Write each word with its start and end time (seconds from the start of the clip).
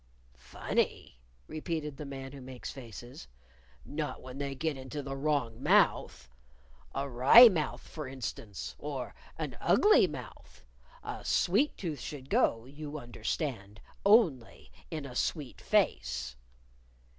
"Funny?" 0.39 1.19
repeated 1.47 1.95
the 1.97 2.07
Man 2.07 2.31
Who 2.31 2.41
Makes 2.41 2.71
Faces. 2.71 3.27
"Not 3.85 4.19
when 4.19 4.39
they 4.39 4.55
get 4.55 4.75
into 4.75 5.03
the 5.03 5.15
wrong 5.15 5.61
mouth! 5.61 6.27
a 6.95 7.07
wry 7.07 7.49
mouth, 7.49 7.81
for 7.87 8.07
instance, 8.07 8.75
or 8.79 9.13
an 9.37 9.55
ugly 9.61 10.07
mouth. 10.07 10.65
A 11.03 11.23
sweet 11.23 11.77
tooth 11.77 11.99
should 11.99 12.31
go, 12.31 12.65
you 12.65 12.97
understand, 12.97 13.79
only 14.03 14.71
with 14.91 15.05
a 15.05 15.13
sweet 15.15 15.61
face." 15.61 16.35